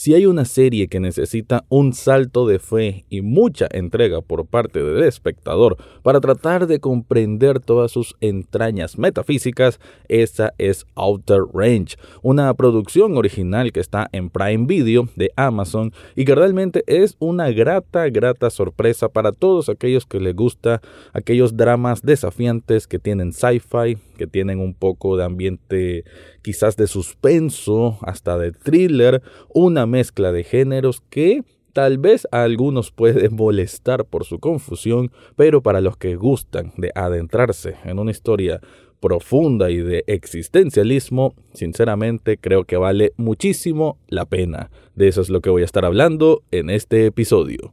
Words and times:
Si 0.00 0.14
hay 0.14 0.24
una 0.24 0.46
serie 0.46 0.88
que 0.88 0.98
necesita 0.98 1.66
un 1.68 1.92
salto 1.92 2.46
de 2.46 2.58
fe 2.58 3.04
y 3.10 3.20
mucha 3.20 3.68
entrega 3.70 4.22
por 4.22 4.46
parte 4.46 4.82
del 4.82 5.02
espectador 5.02 5.76
para 6.02 6.22
tratar 6.22 6.66
de 6.66 6.80
comprender 6.80 7.60
todas 7.60 7.90
sus 7.90 8.16
entrañas 8.22 8.96
metafísicas, 8.96 9.78
esa 10.08 10.54
es 10.56 10.86
Outer 10.94 11.42
Range, 11.52 11.98
una 12.22 12.54
producción 12.54 13.18
original 13.18 13.72
que 13.72 13.80
está 13.80 14.08
en 14.12 14.30
Prime 14.30 14.64
Video 14.64 15.06
de 15.16 15.32
Amazon 15.36 15.92
y 16.16 16.24
que 16.24 16.34
realmente 16.34 16.82
es 16.86 17.16
una 17.18 17.50
grata, 17.50 18.08
grata 18.08 18.48
sorpresa 18.48 19.10
para 19.10 19.32
todos 19.32 19.68
aquellos 19.68 20.06
que 20.06 20.18
les 20.18 20.34
gusta 20.34 20.80
aquellos 21.12 21.58
dramas 21.58 22.00
desafiantes 22.00 22.86
que 22.86 22.98
tienen 22.98 23.34
sci-fi, 23.34 23.98
que 24.20 24.26
tienen 24.26 24.60
un 24.60 24.74
poco 24.74 25.16
de 25.16 25.24
ambiente 25.24 26.04
quizás 26.42 26.76
de 26.76 26.86
suspenso, 26.86 27.96
hasta 28.02 28.36
de 28.36 28.52
thriller, 28.52 29.22
una 29.48 29.86
mezcla 29.86 30.30
de 30.30 30.44
géneros 30.44 31.00
que 31.08 31.42
tal 31.72 31.96
vez 31.96 32.28
a 32.32 32.42
algunos 32.42 32.90
puede 32.90 33.28
molestar 33.30 34.04
por 34.04 34.26
su 34.26 34.38
confusión, 34.38 35.10
pero 35.36 35.62
para 35.62 35.80
los 35.80 35.96
que 35.96 36.16
gustan 36.16 36.74
de 36.76 36.92
adentrarse 36.94 37.76
en 37.86 37.98
una 37.98 38.10
historia 38.10 38.60
profunda 39.00 39.70
y 39.70 39.78
de 39.78 40.04
existencialismo, 40.06 41.32
sinceramente 41.54 42.36
creo 42.36 42.64
que 42.64 42.76
vale 42.76 43.14
muchísimo 43.16 43.96
la 44.08 44.26
pena. 44.26 44.70
De 44.96 45.08
eso 45.08 45.22
es 45.22 45.30
lo 45.30 45.40
que 45.40 45.48
voy 45.48 45.62
a 45.62 45.64
estar 45.64 45.86
hablando 45.86 46.42
en 46.50 46.68
este 46.68 47.06
episodio. 47.06 47.72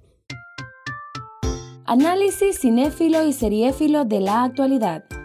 Análisis 1.83 2.61
cinéfilo 2.61 3.25
y 3.27 3.33
seriéfilo 3.33 4.05
de 4.05 4.21
la 4.21 4.45
actualidad. 4.45 5.03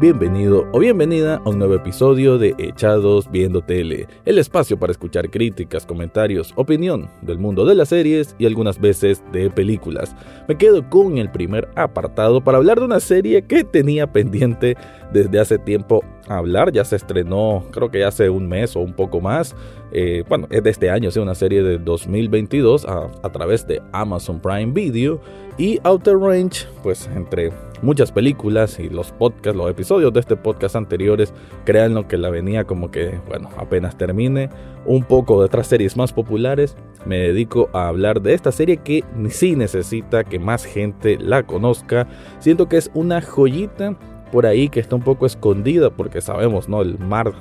Bienvenido 0.00 0.66
o 0.72 0.78
bienvenida 0.78 1.42
a 1.44 1.50
un 1.50 1.58
nuevo 1.58 1.74
episodio 1.74 2.38
de 2.38 2.54
Echados 2.56 3.30
Viendo 3.30 3.60
Tele, 3.60 4.08
el 4.24 4.38
espacio 4.38 4.78
para 4.78 4.92
escuchar 4.92 5.28
críticas, 5.28 5.84
comentarios, 5.84 6.54
opinión 6.56 7.10
del 7.20 7.38
mundo 7.38 7.66
de 7.66 7.74
las 7.74 7.90
series 7.90 8.34
y 8.38 8.46
algunas 8.46 8.80
veces 8.80 9.22
de 9.30 9.50
películas. 9.50 10.16
Me 10.48 10.56
quedo 10.56 10.88
con 10.88 11.18
el 11.18 11.30
primer 11.30 11.68
apartado 11.76 12.42
para 12.42 12.56
hablar 12.56 12.78
de 12.78 12.86
una 12.86 13.00
serie 13.00 13.42
que 13.42 13.62
tenía 13.62 14.10
pendiente 14.10 14.74
desde 15.12 15.40
hace 15.40 15.58
tiempo 15.58 16.04
hablar, 16.28 16.72
ya 16.72 16.84
se 16.84 16.96
estrenó 16.96 17.64
creo 17.70 17.90
que 17.90 18.04
hace 18.04 18.30
un 18.30 18.48
mes 18.48 18.76
o 18.76 18.80
un 18.80 18.92
poco 18.92 19.20
más, 19.20 19.54
eh, 19.92 20.22
bueno, 20.28 20.46
es 20.50 20.62
de 20.62 20.70
este 20.70 20.90
año, 20.90 21.08
es 21.08 21.16
una 21.16 21.34
serie 21.34 21.62
de 21.62 21.78
2022 21.78 22.84
a, 22.84 23.10
a 23.22 23.32
través 23.32 23.66
de 23.66 23.82
Amazon 23.92 24.40
Prime 24.40 24.72
Video 24.72 25.20
y 25.58 25.78
Outer 25.82 26.16
Range, 26.16 26.66
pues 26.82 27.08
entre 27.14 27.52
muchas 27.82 28.12
películas 28.12 28.78
y 28.78 28.88
los 28.88 29.12
podcasts, 29.12 29.56
los 29.56 29.70
episodios 29.70 30.12
de 30.12 30.20
este 30.20 30.36
podcast 30.36 30.76
anteriores, 30.76 31.32
créanlo 31.64 32.08
que 32.08 32.16
la 32.16 32.30
venía 32.30 32.64
como 32.64 32.90
que, 32.90 33.18
bueno, 33.28 33.50
apenas 33.56 33.96
termine. 33.96 34.50
Un 34.86 35.04
poco 35.04 35.38
de 35.38 35.46
otras 35.46 35.66
series 35.66 35.96
más 35.96 36.12
populares, 36.12 36.76
me 37.04 37.18
dedico 37.18 37.68
a 37.74 37.88
hablar 37.88 38.22
de 38.22 38.32
esta 38.32 38.50
serie 38.50 38.78
que 38.78 39.04
sí 39.28 39.54
necesita 39.54 40.24
que 40.24 40.38
más 40.38 40.64
gente 40.64 41.18
la 41.18 41.42
conozca. 41.42 42.08
Siento 42.38 42.68
que 42.68 42.78
es 42.78 42.90
una 42.94 43.20
joyita 43.20 43.96
por 44.30 44.46
ahí 44.46 44.68
que 44.68 44.80
está 44.80 44.96
un 44.96 45.02
poco 45.02 45.26
escondida 45.26 45.90
porque 45.90 46.20
sabemos, 46.20 46.68
¿no? 46.68 46.82
El 46.82 46.98
mar 46.98 47.32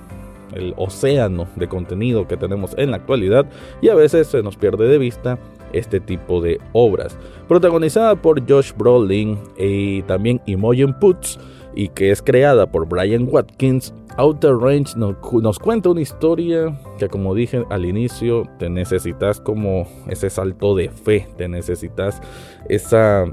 el 0.53 0.73
océano 0.77 1.47
de 1.55 1.67
contenido 1.67 2.27
que 2.27 2.37
tenemos 2.37 2.73
en 2.77 2.91
la 2.91 2.97
actualidad 2.97 3.45
y 3.81 3.89
a 3.89 3.95
veces 3.95 4.27
se 4.27 4.41
nos 4.41 4.55
pierde 4.57 4.87
de 4.87 4.97
vista 4.97 5.37
este 5.73 5.99
tipo 5.99 6.41
de 6.41 6.59
obras. 6.73 7.17
Protagonizada 7.47 8.15
por 8.15 8.47
Josh 8.49 8.71
Brolin 8.75 9.37
y 9.57 10.01
también 10.03 10.41
Imogen 10.45 10.97
Poots 10.99 11.39
y 11.75 11.89
que 11.89 12.11
es 12.11 12.21
creada 12.21 12.71
por 12.71 12.87
Brian 12.87 13.27
Watkins, 13.29 13.93
Outer 14.17 14.55
Range 14.57 14.97
nos, 14.97 15.59
cuenta 15.59 15.89
una 15.89 16.01
historia 16.01 16.77
que 16.97 17.07
como 17.07 17.35
dije 17.35 17.63
al 17.69 17.85
inicio, 17.85 18.43
te 18.57 18.69
necesitas 18.69 19.39
como 19.39 19.87
ese 20.07 20.29
salto 20.29 20.75
de 20.75 20.89
fe, 20.89 21.27
te 21.37 21.47
necesitas 21.47 22.21
esa 22.67 23.25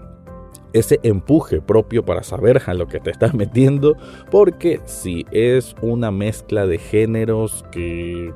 ese 0.73 1.01
empuje 1.03 1.61
propio 1.61 2.05
para 2.05 2.23
saber 2.23 2.63
a 2.67 2.75
lo 2.75 2.87
que 2.87 3.01
te 3.01 3.11
estás 3.11 3.35
metiendo, 3.35 3.97
porque 4.31 4.81
si 4.85 5.27
es 5.31 5.75
una 5.81 6.11
mezcla 6.11 6.67
de 6.67 6.79
géneros 6.79 7.65
que 7.71 8.33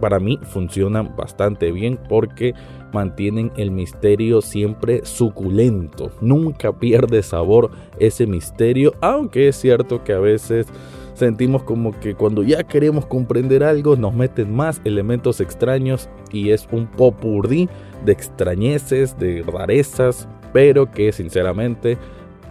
para 0.00 0.18
mí 0.18 0.38
funcionan 0.42 1.14
bastante 1.16 1.70
bien 1.70 1.98
porque 2.08 2.54
mantienen 2.92 3.52
el 3.56 3.70
misterio 3.70 4.42
siempre 4.42 5.04
suculento. 5.04 6.10
Nunca 6.20 6.72
pierde 6.72 7.22
sabor 7.22 7.70
ese 8.00 8.26
misterio, 8.26 8.94
aunque 9.00 9.48
es 9.48 9.56
cierto 9.56 10.02
que 10.02 10.12
a 10.12 10.18
veces 10.18 10.66
sentimos 11.14 11.62
como 11.62 11.98
que 12.00 12.14
cuando 12.16 12.42
ya 12.42 12.64
queremos 12.64 13.06
comprender 13.06 13.62
algo 13.62 13.94
nos 13.94 14.12
meten 14.12 14.52
más 14.52 14.80
elementos 14.84 15.40
extraños 15.40 16.08
y 16.32 16.50
es 16.50 16.66
un 16.72 16.88
popurrí 16.88 17.68
de 18.04 18.12
extrañeces, 18.12 19.16
de 19.18 19.42
rarezas, 19.42 20.28
pero 20.52 20.90
que 20.90 21.12
sinceramente 21.12 21.98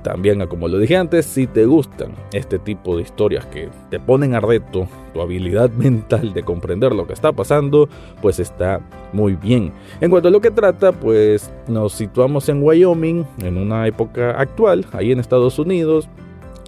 también, 0.04 0.46
como 0.48 0.68
lo 0.68 0.80
dije 0.80 0.98
antes, 0.98 1.26
si 1.26 1.46
te 1.46 1.66
gustan 1.66 2.14
este 2.34 2.58
tipo 2.58 2.98
de 2.98 3.04
historias 3.04 3.46
que 3.46 3.70
te 3.90 4.00
ponen 4.00 4.34
a 4.34 4.40
reto 4.40 4.88
tu 5.14 5.22
habilidad 5.22 5.70
mental 5.78 6.34
de 6.34 6.44
comprender 6.44 6.94
lo 6.94 7.06
que 7.06 7.14
está 7.14 7.32
pasando, 7.32 7.88
pues 8.22 8.40
está 8.40 8.82
muy 9.14 9.36
bien. 9.36 9.72
En 10.00 10.10
cuanto 10.10 10.30
a 10.30 10.32
lo 10.32 10.42
que 10.42 10.52
trata, 10.52 10.92
pues 10.92 11.52
nos 11.68 11.94
situamos 11.94 12.50
en 12.50 12.64
Wyoming, 12.64 13.26
en 13.44 13.58
una 13.58 13.88
época 13.88 14.32
actual, 14.32 14.86
ahí 14.94 15.12
en 15.12 15.20
Estados 15.20 15.60
Unidos, 15.60 16.10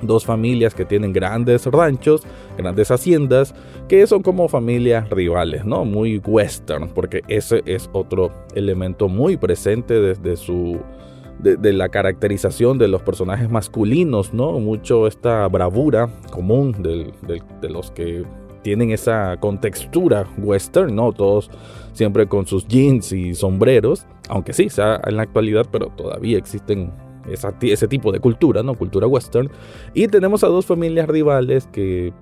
dos 0.02 0.26
familias 0.26 0.76
que 0.76 0.86
tienen 0.86 1.14
grandes 1.14 1.66
ranchos, 1.66 2.24
grandes 2.58 2.92
haciendas, 2.92 3.56
que 3.88 4.06
son 4.06 4.22
como 4.22 4.48
familias 4.48 5.10
rivales, 5.10 5.66
¿no? 5.66 5.86
Muy 5.86 6.22
western, 6.24 6.90
porque 6.90 7.22
ese 7.28 7.64
es 7.66 7.90
otro 7.94 8.32
elemento 8.54 9.08
muy 9.08 9.38
presente 9.38 10.00
desde 10.00 10.36
su 10.36 10.80
de, 11.40 11.74
la 11.74 11.90
caracterización 11.90 12.78
de 12.78 12.88
los 12.88 13.02
personajes 13.02 13.50
masculinos, 13.50 14.34
¿no? 14.34 14.60
Mucho 14.60 15.08
esta 15.08 15.48
bravura 15.48 16.10
común 16.32 16.74
de 16.82 17.70
los 17.70 17.92
que 17.92 18.24
tienen 18.64 18.92
esa 18.92 19.38
contextura 19.40 20.26
western, 20.38 20.96
¿no? 20.96 21.12
Todos 21.12 21.52
siempre 21.92 22.28
con 22.28 22.48
sus 22.48 22.68
jeans 22.68 23.12
y 23.12 23.36
sombreros, 23.36 24.08
aunque 24.30 24.54
sí, 24.54 24.70
sea 24.70 25.00
en 25.06 25.18
la 25.18 25.24
actualidad, 25.24 25.68
pero 25.72 25.88
todavía 25.88 26.38
existen 26.38 26.92
ese 27.62 27.88
tipo 27.88 28.12
de 28.12 28.20
cultura, 28.20 28.64
¿no? 28.64 28.76
Cultura 28.76 29.06
western. 29.06 29.50
Y 29.94 30.08
tenemos 30.08 30.44
a 30.44 30.48
dos 30.48 30.66
familias 30.66 31.08
rivales 31.08 31.68
que 31.68 32.14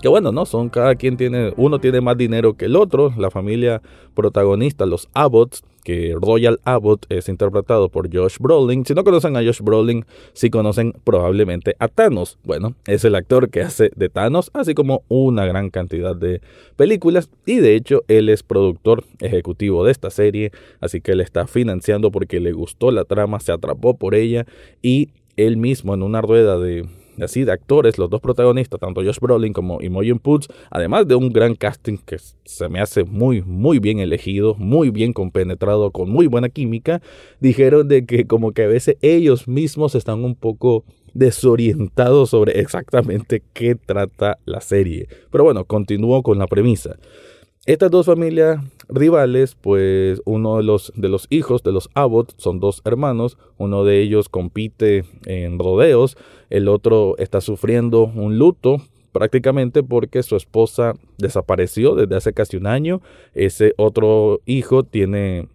que 0.00 0.08
bueno, 0.08 0.32
no, 0.32 0.44
son 0.46 0.68
cada 0.68 0.96
quien 0.96 1.16
tiene, 1.16 1.54
uno 1.56 1.78
tiene 1.78 2.00
más 2.00 2.16
dinero 2.16 2.56
que 2.56 2.64
el 2.64 2.74
otro, 2.74 3.14
la 3.16 3.30
familia 3.30 3.80
protagonista, 4.14 4.84
los 4.84 5.08
Abbotts, 5.14 5.62
que 5.84 6.14
Royal 6.20 6.60
Abbott 6.64 7.06
es 7.08 7.28
interpretado 7.28 7.88
por 7.88 8.14
Josh 8.14 8.36
Brolin. 8.38 8.84
Si 8.86 8.94
no 8.94 9.04
conocen 9.04 9.36
a 9.36 9.42
Josh 9.42 9.60
Brolin, 9.60 10.04
sí 10.32 10.50
conocen 10.50 10.92
probablemente 11.04 11.74
a 11.78 11.88
Thanos. 11.88 12.38
Bueno, 12.44 12.74
es 12.86 13.04
el 13.04 13.14
actor 13.14 13.50
que 13.50 13.62
hace 13.62 13.90
de 13.96 14.08
Thanos, 14.08 14.50
así 14.54 14.74
como 14.74 15.02
una 15.08 15.46
gran 15.46 15.70
cantidad 15.70 16.14
de 16.14 16.40
películas. 16.76 17.30
Y 17.46 17.56
de 17.56 17.74
hecho, 17.74 18.04
él 18.08 18.28
es 18.28 18.42
productor 18.42 19.04
ejecutivo 19.20 19.84
de 19.84 19.92
esta 19.92 20.10
serie, 20.10 20.52
así 20.80 21.00
que 21.00 21.12
él 21.12 21.20
está 21.20 21.46
financiando 21.46 22.10
porque 22.10 22.40
le 22.40 22.52
gustó 22.52 22.90
la 22.90 23.04
trama, 23.04 23.40
se 23.40 23.52
atrapó 23.52 23.96
por 23.96 24.14
ella 24.14 24.46
y 24.82 25.10
él 25.36 25.56
mismo 25.56 25.94
en 25.94 26.02
una 26.02 26.20
rueda 26.20 26.58
de 26.58 26.86
así 27.20 27.44
de 27.44 27.52
actores, 27.52 27.98
los 27.98 28.08
dos 28.08 28.20
protagonistas, 28.20 28.80
tanto 28.80 29.02
Josh 29.02 29.18
Brolin 29.20 29.52
como 29.52 29.80
Imogen 29.82 30.18
Poots, 30.18 30.48
además 30.70 31.06
de 31.06 31.14
un 31.14 31.32
gran 31.32 31.54
casting 31.54 31.98
que 31.98 32.16
se 32.44 32.68
me 32.68 32.80
hace 32.80 33.04
muy, 33.04 33.42
muy 33.42 33.78
bien 33.78 33.98
elegido, 33.98 34.54
muy 34.54 34.90
bien 34.90 35.12
compenetrado, 35.12 35.90
con 35.90 36.10
muy 36.10 36.26
buena 36.26 36.48
química, 36.48 37.02
dijeron 37.40 37.88
de 37.88 38.06
que 38.06 38.26
como 38.26 38.52
que 38.52 38.64
a 38.64 38.68
veces 38.68 38.96
ellos 39.02 39.48
mismos 39.48 39.94
están 39.94 40.24
un 40.24 40.34
poco 40.34 40.84
desorientados 41.14 42.30
sobre 42.30 42.60
exactamente 42.60 43.42
qué 43.52 43.74
trata 43.74 44.38
la 44.44 44.60
serie. 44.60 45.08
Pero 45.30 45.44
bueno, 45.44 45.64
continúo 45.64 46.22
con 46.22 46.38
la 46.38 46.46
premisa. 46.46 46.96
Estas 47.64 47.92
dos 47.92 48.06
familias 48.06 48.60
rivales, 48.88 49.54
pues 49.54 50.20
uno 50.24 50.56
de 50.56 50.64
los, 50.64 50.92
de 50.96 51.08
los 51.08 51.28
hijos 51.30 51.62
de 51.62 51.70
los 51.70 51.90
Abbott 51.94 52.34
son 52.36 52.58
dos 52.58 52.82
hermanos, 52.84 53.38
uno 53.56 53.84
de 53.84 54.00
ellos 54.00 54.28
compite 54.28 55.04
en 55.26 55.60
rodeos, 55.60 56.16
el 56.50 56.66
otro 56.66 57.16
está 57.18 57.40
sufriendo 57.40 58.10
un 58.16 58.36
luto 58.36 58.78
prácticamente 59.12 59.84
porque 59.84 60.24
su 60.24 60.34
esposa 60.34 60.94
desapareció 61.18 61.94
desde 61.94 62.16
hace 62.16 62.32
casi 62.32 62.56
un 62.56 62.66
año, 62.66 63.00
ese 63.32 63.74
otro 63.76 64.40
hijo 64.44 64.82
tiene 64.82 65.46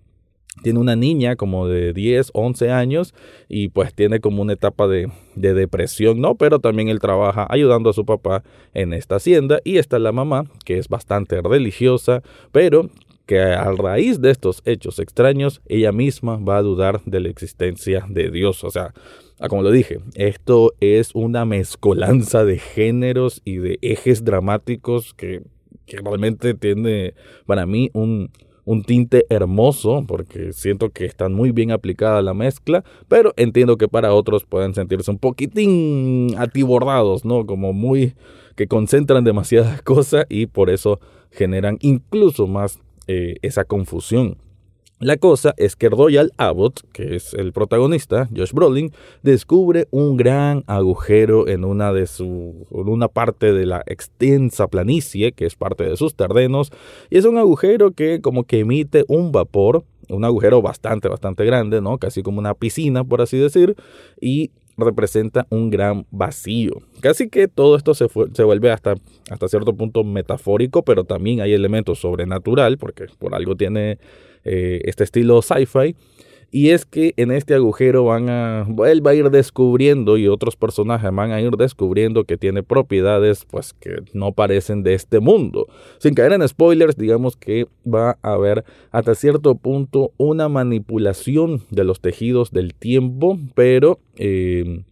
tiene 0.64 0.80
una 0.80 0.96
niña 0.96 1.36
como 1.36 1.68
de 1.68 1.94
10, 1.94 2.32
11 2.34 2.72
años 2.72 3.14
y 3.48 3.70
pues 3.70 3.94
tiene 3.94 4.20
como 4.20 4.42
una 4.42 4.54
etapa 4.54 4.88
de, 4.88 5.10
de, 5.36 5.54
depresión, 5.54 6.20
¿no? 6.22 6.36
Pero 6.36 6.60
también 6.60 6.90
él 6.90 7.00
trabaja 7.00 7.48
ayudando 7.50 7.90
a 7.90 7.94
su 7.94 8.06
papá 8.06 8.44
en 8.74 8.94
esta 8.94 9.16
hacienda 9.16 9.60
y 9.64 9.78
está 9.78 10.00
la 10.00 10.12
mamá, 10.12 10.46
que 10.66 10.78
es 10.78 10.88
bastante 10.88 11.42
religiosa, 11.42 12.22
pero 12.52 12.90
que 13.28 13.42
a 13.42 13.72
raíz 13.74 14.22
de 14.22 14.32
estos 14.32 14.62
hechos 14.66 15.00
extraños, 15.00 15.62
ella 15.68 15.92
misma 15.92 16.38
va 16.38 16.58
a 16.58 16.62
dudar 16.62 17.02
de 17.06 17.20
la 17.20 17.28
existencia 17.28 18.06
de 18.10 18.32
Dios. 18.32 18.64
O 18.64 18.72
sea, 18.72 18.94
ah, 19.40 19.50
como 19.50 19.62
lo 19.62 19.70
dije, 19.70 20.00
esto 20.16 20.74
es 20.80 21.14
una 21.14 21.46
mezcolanza 21.46 22.46
de 22.46 22.58
géneros 22.58 23.42
y 23.44 23.58
de 23.58 23.80
ejes 23.82 24.24
dramáticos 24.24 25.14
que, 25.14 25.44
que 25.86 25.98
realmente 25.98 26.54
tiene 26.54 27.14
para 27.46 27.66
mí 27.66 27.90
un, 27.94 28.32
un 28.68 28.84
tinte 28.84 29.26
hermoso 29.30 30.04
porque 30.06 30.52
siento 30.52 30.90
que 30.90 31.06
están 31.06 31.34
muy 31.34 31.52
bien 31.52 31.72
aplicada 31.72 32.22
la 32.22 32.34
mezcla, 32.34 32.84
pero 33.08 33.34
entiendo 33.38 33.78
que 33.78 33.88
para 33.88 34.14
otros 34.14 34.44
pueden 34.44 34.76
sentirse 34.76 35.10
un 35.10 35.20
poquitín 35.20 36.36
atibordados, 36.38 37.24
¿no? 37.24 37.46
Como 37.46 37.72
muy 37.72 38.16
que 38.58 38.68
concentran 38.68 39.24
demasiadas 39.24 39.82
cosas 39.84 40.26
y 40.28 40.48
por 40.48 40.70
eso 40.70 41.00
generan 41.32 41.78
incluso 41.80 42.46
más 42.46 42.80
eh, 43.08 43.38
esa 43.42 43.64
confusión. 43.64 44.36
La 45.00 45.18
cosa 45.18 45.54
es 45.58 45.76
que 45.76 45.90
Royal 45.90 46.32
Abbott, 46.38 46.82
que 46.92 47.16
es 47.16 47.36
el 47.36 47.54
protagonista, 47.54 48.28
Josh 48.36 48.52
Brolin, 48.52 48.92
descubre 49.22 49.88
un 49.92 50.18
gran 50.18 50.64
agujero 50.66 51.48
en 51.48 51.66
una 51.66 51.94
de 51.94 52.08
su, 52.08 52.66
en 52.72 52.90
una 52.90 53.08
parte 53.08 53.54
de 53.54 53.68
la 53.68 53.84
extensa 53.86 54.68
planicie, 54.68 55.34
que 55.34 55.46
es 55.46 55.54
parte 55.54 55.84
de 55.84 55.98
sus 55.98 56.16
terrenos, 56.16 56.72
y 57.12 57.18
es 57.20 57.26
un 57.26 57.38
agujero 57.38 57.92
que 57.92 58.22
como 58.22 58.46
que 58.46 58.62
emite 58.62 59.06
un 59.08 59.32
vapor, 59.32 59.84
un 60.10 60.26
agujero 60.26 60.64
bastante, 60.64 61.08
bastante 61.10 61.46
grande, 61.46 61.80
¿no? 61.80 62.00
Casi 62.00 62.24
como 62.24 62.40
una 62.40 62.56
piscina, 62.56 63.04
por 63.04 63.22
así 63.22 63.38
decir, 63.38 63.76
y 64.20 64.50
representa 64.78 65.46
un 65.52 65.70
gran 65.70 66.08
vacío. 66.10 66.82
Casi 67.02 67.30
que 67.30 67.48
todo 67.48 67.76
esto 67.76 67.94
se, 67.94 68.08
se, 68.34 68.44
vuelve 68.44 68.72
hasta, 68.72 68.96
hasta 69.30 69.48
cierto 69.48 69.76
punto 69.76 70.04
metafórico, 70.04 70.82
pero 70.82 71.04
también 71.04 71.42
hay 71.42 71.54
elementos 71.54 72.00
sobrenatural, 72.00 72.80
porque 72.80 73.06
por 73.20 73.36
algo 73.36 73.56
tiene 73.56 74.00
eh, 74.48 74.82
este 74.86 75.04
estilo 75.04 75.42
sci-fi. 75.42 75.96
Y 76.50 76.70
es 76.70 76.86
que 76.86 77.14
en 77.18 77.32
este 77.32 77.56
agujero 77.56 78.06
van 78.06 78.30
a, 78.30 78.66
él 78.86 79.06
va 79.06 79.12
a 79.12 79.16
ir 79.16 79.30
descubriendo 79.30 80.18
y 80.18 80.30
otros 80.30 80.56
personajes 80.56 81.14
van 81.14 81.32
a 81.32 81.42
ir 81.42 81.52
descubriendo 81.52 82.24
que 82.24 82.38
tiene 82.38 82.64
propiedades 82.64 83.44
pues 83.44 83.74
que 83.74 83.98
no 84.14 84.32
parecen 84.32 84.82
de 84.82 84.94
este 84.94 85.20
mundo. 85.20 85.68
Sin 86.00 86.14
caer 86.14 86.32
en 86.32 86.48
spoilers, 86.48 86.96
digamos 86.96 87.36
que 87.36 87.68
va 87.86 88.18
a 88.22 88.34
haber 88.34 88.64
hasta 88.92 89.14
cierto 89.14 89.56
punto 89.56 90.14
una 90.16 90.48
manipulación 90.48 91.64
de 91.70 91.84
los 91.84 92.00
tejidos 92.00 92.52
del 92.52 92.74
tiempo, 92.74 93.38
pero... 93.54 94.00
Eh, 94.16 94.84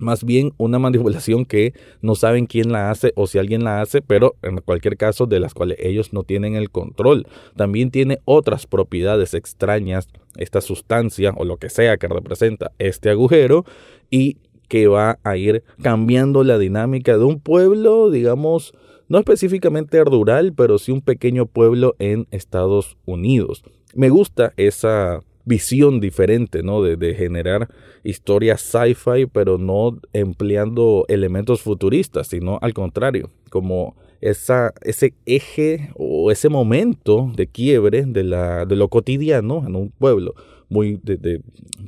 más 0.00 0.24
bien 0.24 0.52
una 0.56 0.78
manipulación 0.78 1.44
que 1.44 1.74
no 2.00 2.14
saben 2.14 2.46
quién 2.46 2.72
la 2.72 2.90
hace 2.90 3.12
o 3.14 3.26
si 3.26 3.38
alguien 3.38 3.64
la 3.64 3.80
hace, 3.80 4.02
pero 4.02 4.34
en 4.42 4.56
cualquier 4.58 4.96
caso 4.96 5.26
de 5.26 5.40
las 5.40 5.54
cuales 5.54 5.78
ellos 5.80 6.12
no 6.12 6.24
tienen 6.24 6.56
el 6.56 6.70
control. 6.70 7.26
También 7.56 7.90
tiene 7.90 8.18
otras 8.24 8.66
propiedades 8.66 9.34
extrañas 9.34 10.08
esta 10.36 10.60
sustancia 10.60 11.32
o 11.36 11.44
lo 11.44 11.56
que 11.56 11.70
sea 11.70 11.96
que 11.96 12.08
representa 12.08 12.72
este 12.78 13.10
agujero 13.10 13.64
y 14.10 14.38
que 14.68 14.86
va 14.86 15.18
a 15.24 15.36
ir 15.36 15.64
cambiando 15.82 16.44
la 16.44 16.56
dinámica 16.56 17.18
de 17.18 17.24
un 17.24 17.40
pueblo, 17.40 18.10
digamos, 18.10 18.72
no 19.08 19.18
específicamente 19.18 20.02
rural, 20.04 20.52
pero 20.54 20.78
sí 20.78 20.92
un 20.92 21.00
pequeño 21.00 21.46
pueblo 21.46 21.96
en 21.98 22.28
Estados 22.30 22.96
Unidos. 23.04 23.64
Me 23.94 24.08
gusta 24.08 24.52
esa 24.56 25.22
visión 25.44 26.00
diferente, 26.00 26.62
¿no? 26.62 26.82
De, 26.82 27.14
generar 27.14 27.68
historias 28.04 28.60
sci-fi, 28.60 29.26
pero 29.26 29.58
no 29.58 29.98
empleando 30.12 31.04
elementos 31.08 31.62
futuristas, 31.62 32.28
sino 32.28 32.58
al 32.62 32.72
contrario, 32.74 33.30
como 33.50 33.96
esa, 34.20 34.72
ese 34.82 35.14
eje 35.26 35.90
o 35.96 36.30
ese 36.30 36.48
momento 36.48 37.30
de 37.34 37.46
quiebre 37.46 38.04
de, 38.06 38.22
la, 38.22 38.64
de 38.66 38.76
lo 38.76 38.88
cotidiano 38.88 39.64
en 39.66 39.76
un 39.76 39.90
pueblo 39.90 40.34
muy 40.70 41.00
de, 41.02 41.16
de 41.16 41.42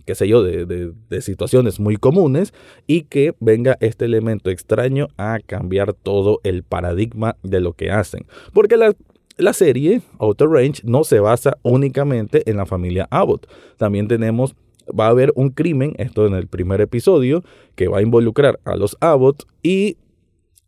qué 0.05 0.15
sé 0.15 0.29
yo, 0.29 0.43
de, 0.43 0.67
de, 0.67 1.23
situaciones 1.23 1.79
muy 1.79 1.97
comunes 1.97 2.53
y 2.87 3.03
que 3.03 3.33
venga 3.39 3.79
este 3.81 4.05
elemento 4.05 4.51
extraño 4.51 5.09
a 5.17 5.39
cambiar 5.45 5.95
todo 5.95 6.41
el 6.43 6.65
paradigma 6.65 7.37
de 7.43 7.61
lo 7.61 7.75
que 7.75 7.91
hacen. 7.91 8.27
Porque 8.53 8.77
la, 8.77 8.93
la 9.37 9.53
serie 9.53 10.03
Outer 10.19 10.49
Range 10.49 10.83
no 10.85 11.05
se 11.05 11.21
basa 11.21 11.59
únicamente 11.63 12.49
en 12.51 12.57
la 12.57 12.67
familia 12.67 13.09
Abbott. 13.11 13.49
También 13.77 14.09
tenemos, 14.09 14.55
va 14.89 15.07
a 15.07 15.11
haber 15.11 15.33
un 15.35 15.51
crimen, 15.51 15.95
esto 15.99 16.27
en 16.27 16.35
el 16.35 16.47
primer 16.47 16.81
episodio, 16.81 17.43
que 17.75 17.89
va 17.89 17.99
a 17.99 18.03
involucrar 18.03 18.61
a 18.65 18.77
los 18.77 18.97
Abbott 19.01 19.45
y 19.63 19.97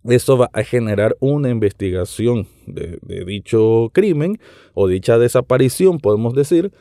eso 0.04 0.36
va 0.36 0.50
a 0.52 0.62
generar 0.62 1.16
una 1.20 1.48
investigación 1.48 2.46
de, 2.66 2.98
dicho 3.26 3.90
crimen 3.92 4.38
o 4.74 4.86
dicha 4.86 5.18
desaparición, 5.18 5.98
podemos 5.98 6.34
decir, 6.34 6.72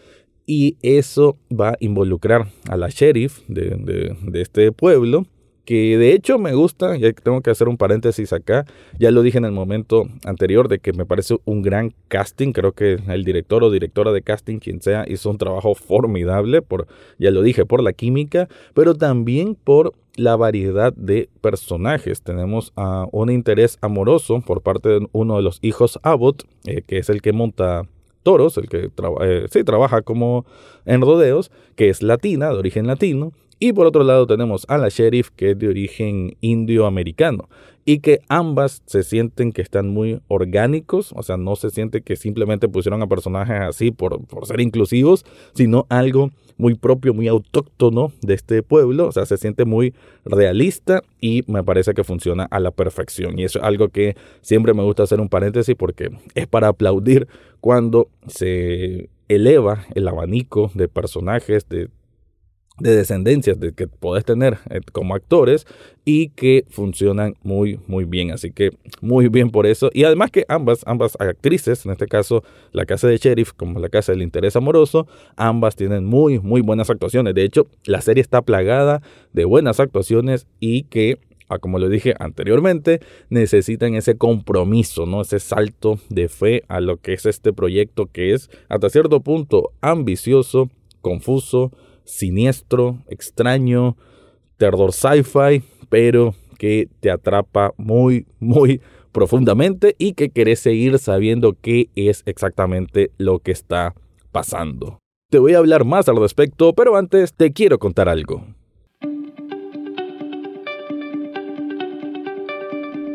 y 0.46 0.78
eso 0.82 1.38
va 1.50 1.70
a 1.70 1.78
involucrar 1.80 2.50
a 2.68 2.76
la 2.76 2.90
sheriff 2.90 3.40
de, 3.48 4.16
de 4.22 4.42
este 4.42 4.74
pueblo 4.74 5.26
que 5.66 5.98
de 5.98 6.14
hecho 6.14 6.38
me 6.40 6.54
gusta, 6.54 6.98
ya 6.98 7.12
tengo 7.14 7.42
que 7.42 7.52
hacer 7.52 7.70
un 7.70 7.78
paréntesis 7.78 8.34
acá, 8.34 8.66
ya 9.00 9.12
lo 9.12 9.22
dije 9.22 9.38
en 9.38 9.46
el 9.46 9.52
momento 9.52 10.08
anterior 10.26 10.68
de 10.68 10.80
que 10.80 10.94
me 10.94 11.06
parece 11.06 11.38
un 11.46 11.62
gran 11.62 11.94
casting, 12.08 12.52
creo 12.52 12.74
que 12.74 13.00
el 13.08 13.24
director 13.24 13.64
o 13.64 13.72
directora 13.72 14.12
de 14.12 14.22
casting, 14.22 14.60
quien 14.60 14.82
sea, 14.82 15.06
hizo 15.08 15.30
un 15.30 15.38
trabajo 15.38 15.74
formidable, 15.76 16.62
por, 16.62 16.88
ya 17.18 17.32
lo 17.32 17.42
dije, 17.42 17.66
por 17.66 17.82
la 17.82 17.94
química, 17.94 18.50
pero 18.74 18.96
también 18.96 19.56
por 19.56 19.94
la 20.16 20.36
variedad 20.36 20.94
de 20.94 21.30
personajes. 21.42 22.22
Tenemos 22.22 22.74
un 23.12 23.32
interés 23.32 23.78
amoroso 23.82 24.42
por 24.42 24.62
parte 24.62 24.90
de 24.90 25.08
uno 25.12 25.38
de 25.38 25.42
los 25.42 25.60
hijos 25.62 26.00
Abbott, 26.04 26.44
eh, 26.66 26.82
que 26.86 27.00
es 27.00 27.10
el 27.10 27.22
que 27.22 27.34
monta 27.34 27.84
toros, 28.22 28.58
el 28.58 28.70
que 28.70 28.90
eh, 29.22 29.46
sí, 29.52 29.64
trabaja 29.64 30.02
como 30.02 30.46
en 30.86 31.02
rodeos, 31.02 31.52
que 31.76 31.90
es 31.90 32.02
latina, 32.02 32.50
de 32.50 32.56
origen 32.56 32.88
latino, 32.88 33.34
y 33.64 33.72
por 33.72 33.88
otro 33.88 34.04
lado 34.04 34.28
tenemos 34.28 34.66
a 34.68 34.78
la 34.78 34.90
sheriff 34.90 35.30
que 35.30 35.52
es 35.52 35.58
de 35.58 35.70
origen 35.70 36.36
indio-americano 36.42 37.48
y 37.86 38.00
que 38.00 38.20
ambas 38.28 38.84
se 38.88 39.04
sienten 39.04 39.54
que 39.54 39.62
están 39.62 39.88
muy 39.88 40.20
orgánicos, 40.28 41.14
o 41.16 41.24
sea, 41.24 41.38
no 41.38 41.56
se 41.56 41.70
siente 41.70 42.02
que 42.02 42.18
simplemente 42.18 42.68
pusieron 42.68 43.02
a 43.02 43.08
personajes 43.08 43.62
así 43.62 43.92
por, 43.92 44.22
por 44.26 44.48
ser 44.48 44.60
inclusivos, 44.60 45.24
sino 45.54 45.86
algo 45.88 46.32
muy 46.58 46.76
propio, 46.76 47.14
muy 47.14 47.30
autóctono 47.30 48.12
de 48.22 48.34
este 48.34 48.64
pueblo, 48.64 49.08
o 49.08 49.12
sea, 49.14 49.26
se 49.26 49.38
siente 49.38 49.64
muy 49.64 49.94
realista 50.26 51.02
y 51.22 51.44
me 51.48 51.64
parece 51.64 51.94
que 51.94 52.04
funciona 52.04 52.44
a 52.52 52.60
la 52.60 52.72
perfección. 52.72 53.40
Y 53.40 53.46
eso 53.46 53.60
es 53.60 53.66
algo 53.66 53.88
que 53.88 54.18
siempre 54.42 54.74
me 54.74 54.84
gusta 54.84 55.04
hacer 55.04 55.22
un 55.22 55.30
paréntesis 55.30 55.76
porque 55.78 56.10
es 56.36 56.48
para 56.48 56.68
aplaudir 56.68 57.30
cuando 57.62 58.10
se 58.28 59.10
eleva 59.30 59.86
el 59.96 60.06
abanico 60.10 60.70
de 60.74 60.90
personajes, 60.90 61.70
de 61.70 61.88
de 62.80 62.96
descendencias 62.96 63.60
de 63.60 63.72
que 63.72 63.88
podés 63.88 64.26
tener 64.26 64.58
eh, 64.70 64.82
como 64.92 65.14
actores 65.14 65.68
y 66.06 66.30
que 66.30 66.66
funcionan 66.70 67.36
muy 67.44 67.80
muy 67.88 68.06
bien. 68.06 68.32
Así 68.32 68.52
que 68.52 68.72
muy 69.02 69.28
bien 69.28 69.52
por 69.52 69.68
eso. 69.68 69.90
Y 69.94 70.04
además 70.06 70.32
que 70.32 70.46
ambas 70.48 70.82
ambas 70.86 71.16
actrices 71.20 71.86
en 71.86 71.92
este 71.92 72.08
caso 72.08 72.44
la 72.72 72.86
casa 72.86 73.08
de 73.08 73.18
sheriff 73.18 73.54
como 73.54 73.80
la 73.80 73.90
casa 73.90 74.12
del 74.12 74.22
interés 74.22 74.56
amoroso 74.56 75.08
ambas 75.36 75.76
tienen 75.76 76.06
muy 76.06 76.40
muy 76.40 76.62
buenas 76.62 76.90
actuaciones. 76.90 77.36
De 77.36 77.44
hecho 77.44 77.68
la 77.86 78.02
serie 78.02 78.22
está 78.22 78.42
plagada 78.42 79.02
de 79.34 79.46
buenas 79.46 79.80
actuaciones 79.80 80.48
y 80.60 80.84
que 80.84 81.20
ah, 81.50 81.60
como 81.60 81.78
lo 81.78 81.90
dije 81.90 82.16
anteriormente, 82.20 83.02
necesitan 83.30 83.94
ese 83.94 84.18
compromiso, 84.18 85.06
¿no? 85.06 85.22
Ese 85.22 85.40
salto 85.40 86.00
de 86.10 86.28
fe 86.28 86.64
a 86.68 86.80
lo 86.80 86.98
que 86.98 87.14
es 87.14 87.28
este 87.28 87.54
proyecto 87.54 88.08
que 88.08 88.34
es 88.34 88.50
hasta 88.68 88.90
cierto 88.90 89.20
punto 89.22 89.72
ambicioso, 89.82 90.70
confuso, 91.02 91.72
siniestro, 92.06 93.00
extraño, 93.08 93.98
terror 94.58 94.94
sci-fi, 94.94 95.64
pero 95.90 96.36
que 96.58 96.88
te 97.00 97.12
atrapa 97.12 97.74
muy, 97.78 98.26
muy 98.40 98.82
profundamente 99.12 99.96
y 99.98 100.14
que 100.14 100.30
querés 100.30 100.60
seguir 100.60 101.00
sabiendo 101.00 101.56
qué 101.60 101.90
es 101.96 102.24
exactamente 102.26 103.12
lo 103.18 103.40
que 103.40 103.52
está 103.52 103.94
pasando. 104.32 105.00
Te 105.30 105.40
voy 105.40 105.54
a 105.54 105.60
hablar 105.60 105.86
más 105.86 106.10
al 106.10 106.18
respecto, 106.18 106.74
pero 106.74 106.96
antes 106.96 107.34
te 107.34 107.54
quiero 107.54 107.80
contar 107.80 108.10
algo. 108.10 108.46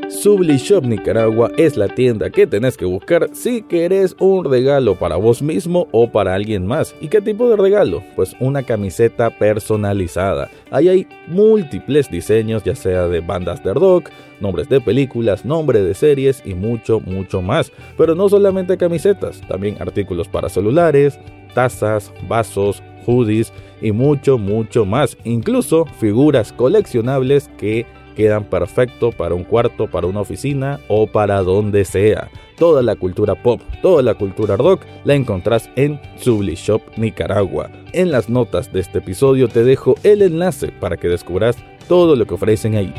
Subli 0.08 0.56
Shop 0.56 0.86
Nicaragua 0.86 1.50
es 1.58 1.76
la 1.76 1.86
tienda 1.86 2.30
que 2.30 2.46
tenés 2.46 2.78
que 2.78 2.86
buscar 2.86 3.28
si 3.34 3.60
querés 3.60 4.16
un 4.18 4.42
regalo 4.46 4.94
para 4.94 5.16
vos 5.16 5.42
mismo 5.42 5.86
o 5.92 6.10
para 6.10 6.34
alguien 6.34 6.66
más. 6.66 6.94
¿Y 7.02 7.08
qué 7.08 7.20
tipo 7.20 7.50
de 7.50 7.56
regalo? 7.56 8.02
Pues 8.16 8.34
una 8.40 8.62
camiseta 8.62 9.28
personalizada. 9.28 10.50
Ahí 10.70 10.88
hay 10.88 11.06
múltiples 11.26 12.10
diseños, 12.10 12.64
ya 12.64 12.74
sea 12.74 13.06
de 13.06 13.20
bandas 13.20 13.62
de 13.62 13.74
rock, 13.74 14.08
nombres 14.40 14.70
de 14.70 14.80
películas, 14.80 15.44
nombre 15.44 15.82
de 15.82 15.92
series 15.92 16.42
y 16.42 16.54
mucho, 16.54 17.00
mucho 17.00 17.42
más. 17.42 17.70
Pero 17.98 18.14
no 18.14 18.30
solamente 18.30 18.78
camisetas, 18.78 19.42
también 19.46 19.76
artículos 19.78 20.26
para 20.26 20.48
celulares, 20.48 21.18
tazas, 21.54 22.14
vasos, 22.26 22.82
hoodies 23.04 23.52
y 23.82 23.92
mucho, 23.92 24.38
mucho 24.38 24.86
más. 24.86 25.18
Incluso 25.24 25.84
figuras 25.84 26.50
coleccionables 26.54 27.50
que 27.58 27.84
quedan 28.18 28.42
perfecto 28.42 29.12
para 29.12 29.36
un 29.36 29.44
cuarto, 29.44 29.86
para 29.86 30.08
una 30.08 30.22
oficina 30.22 30.80
o 30.88 31.06
para 31.06 31.40
donde 31.42 31.84
sea. 31.84 32.28
Toda 32.56 32.82
la 32.82 32.96
cultura 32.96 33.40
pop, 33.40 33.60
toda 33.80 34.02
la 34.02 34.14
cultura 34.14 34.56
rock 34.56 34.82
la 35.04 35.14
encontrás 35.14 35.70
en 35.76 36.00
Subli 36.16 36.56
Shop 36.56 36.82
Nicaragua. 36.96 37.70
En 37.92 38.10
las 38.10 38.28
notas 38.28 38.72
de 38.72 38.80
este 38.80 38.98
episodio 38.98 39.46
te 39.46 39.62
dejo 39.62 39.94
el 40.02 40.22
enlace 40.22 40.72
para 40.72 40.96
que 40.96 41.06
descubras 41.06 41.56
todo 41.86 42.16
lo 42.16 42.26
que 42.26 42.34
ofrecen 42.34 42.74
ahí. 42.74 42.92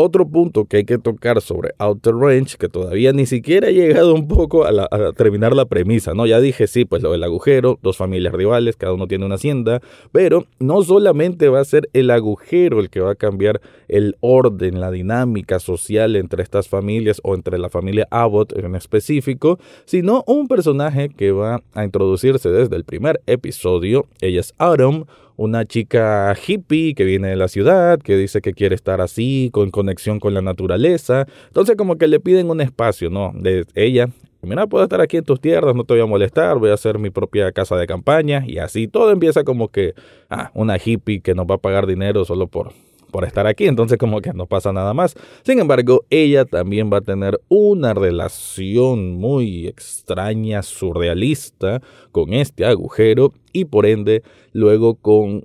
Otro 0.00 0.28
punto 0.28 0.66
que 0.66 0.76
hay 0.76 0.84
que 0.84 0.98
tocar 0.98 1.40
sobre 1.40 1.74
Outer 1.78 2.14
Range, 2.14 2.56
que 2.56 2.68
todavía 2.68 3.12
ni 3.12 3.26
siquiera 3.26 3.66
he 3.66 3.74
llegado 3.74 4.14
un 4.14 4.28
poco 4.28 4.64
a, 4.64 5.12
terminar 5.16 5.56
la 5.56 5.64
premisa, 5.64 6.14
¿no? 6.14 6.24
Ya 6.24 6.38
dije, 6.40 6.68
sí, 6.68 6.84
pues 6.84 7.02
lo 7.02 7.10
del 7.10 7.24
agujero, 7.24 7.80
dos 7.82 7.96
familias 7.96 8.32
rivales, 8.32 8.76
cada 8.76 8.92
uno 8.92 9.08
tiene 9.08 9.26
una 9.26 9.34
hacienda, 9.34 9.80
pero 10.12 10.44
no 10.60 10.82
solamente 10.82 11.48
va 11.48 11.58
a 11.58 11.64
ser 11.64 11.90
el 11.94 12.12
agujero 12.12 12.78
el 12.78 12.90
que 12.90 13.00
va 13.00 13.10
a 13.10 13.14
cambiar 13.16 13.60
el 13.88 14.16
orden, 14.20 14.78
la 14.78 14.92
dinámica 14.92 15.58
social 15.58 16.14
entre 16.14 16.44
estas 16.44 16.68
familias 16.68 17.20
o 17.24 17.34
entre 17.34 17.58
la 17.58 17.68
familia 17.68 18.06
Abbott 18.12 18.56
en 18.56 18.76
específico, 18.76 19.58
sino 19.84 20.22
un 20.28 20.46
personaje 20.46 21.08
que 21.08 21.32
va 21.32 21.60
a 21.74 21.82
introducirse 21.82 22.50
desde 22.50 22.76
el 22.76 22.84
primer 22.84 23.20
episodio, 23.26 24.06
ella 24.20 24.42
es 24.42 24.54
Autumn, 24.58 25.06
una 25.38 25.64
chica 25.64 26.36
hippie 26.46 26.94
que 26.94 27.04
viene 27.04 27.28
de 27.28 27.36
la 27.36 27.46
ciudad, 27.46 28.00
que 28.00 28.16
dice 28.16 28.40
que 28.40 28.52
quiere 28.52 28.74
estar 28.74 29.00
así, 29.00 29.50
con 29.52 29.70
conexión 29.70 30.18
con 30.18 30.34
la 30.34 30.42
naturaleza. 30.42 31.26
Entonces 31.46 31.76
como 31.76 31.96
que 31.96 32.08
le 32.08 32.18
piden 32.18 32.50
un 32.50 32.60
espacio, 32.60 33.08
¿no? 33.08 33.32
De 33.34 33.64
ella. 33.74 34.08
Mira, 34.42 34.66
puedo 34.66 34.84
estar 34.84 35.00
aquí 35.00 35.16
en 35.16 35.24
tus 35.24 35.40
tierras, 35.40 35.74
no 35.74 35.84
te 35.84 35.94
voy 35.94 36.02
a 36.02 36.06
molestar, 36.06 36.58
voy 36.58 36.70
a 36.70 36.74
hacer 36.74 36.98
mi 36.98 37.10
propia 37.10 37.50
casa 37.52 37.76
de 37.76 37.86
campaña 37.86 38.44
y 38.46 38.58
así 38.58 38.88
todo 38.88 39.10
empieza 39.10 39.44
como 39.44 39.68
que, 39.68 39.94
ah, 40.28 40.50
una 40.54 40.76
hippie 40.76 41.20
que 41.20 41.34
nos 41.34 41.46
va 41.46 41.56
a 41.56 41.58
pagar 41.58 41.86
dinero 41.86 42.24
solo 42.24 42.46
por, 42.46 42.72
por 43.10 43.24
estar 43.24 43.46
aquí, 43.46 43.66
entonces 43.66 43.98
como 43.98 44.20
que 44.20 44.32
no 44.32 44.46
pasa 44.46 44.72
nada 44.72 44.94
más. 44.94 45.14
Sin 45.42 45.58
embargo, 45.58 46.04
ella 46.10 46.44
también 46.44 46.90
va 46.92 46.98
a 46.98 47.02
tener 47.02 47.40
una 47.48 47.94
relación 47.94 49.12
muy 49.12 49.66
extraña, 49.66 50.62
surrealista 50.62 51.80
con 52.12 52.32
este 52.32 52.64
agujero 52.64 53.32
y 53.52 53.64
por 53.64 53.86
ende 53.86 54.22
luego 54.52 54.94
con 54.94 55.44